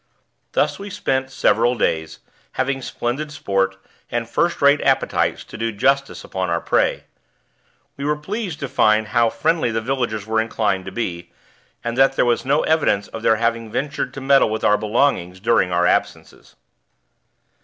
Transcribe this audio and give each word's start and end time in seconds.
Thus 0.53 0.79
we 0.79 0.89
spent 0.89 1.29
several 1.29 1.75
days, 1.77 2.21
having 2.53 2.81
splendid 2.81 3.31
sport, 3.31 3.77
and 4.09 4.27
first 4.27 4.59
rate 4.59 4.81
appetites 4.81 5.43
to 5.43 5.59
do 5.59 5.71
justice 5.71 6.23
upon 6.23 6.49
our 6.49 6.59
prey. 6.59 7.03
We 7.97 8.05
were 8.05 8.15
pleased 8.15 8.59
to 8.61 8.67
find 8.67 9.09
how 9.09 9.29
friendly 9.29 9.69
the 9.69 9.79
villagers 9.79 10.25
were 10.25 10.41
inclined 10.41 10.85
to 10.85 10.91
be, 10.91 11.31
and 11.83 11.95
that 11.99 12.13
there 12.15 12.25
was 12.25 12.43
no 12.43 12.63
evidence 12.63 13.09
of 13.09 13.21
their 13.21 13.35
having 13.35 13.71
ventured 13.71 14.11
to 14.15 14.21
meddle 14.21 14.49
with 14.49 14.63
our 14.63 14.75
belongings 14.75 15.39
during 15.39 15.71
our 15.71 15.85
absences. 15.85 16.55